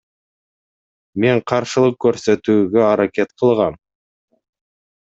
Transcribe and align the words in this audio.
Мен 1.25 1.43
каршылык 1.53 2.01
көрсөтүүгө 2.07 2.85
аракет 2.89 3.39
кылгам. 3.43 3.81